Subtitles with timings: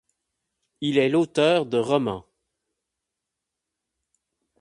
[0.81, 2.25] Il est l'auteur de romans.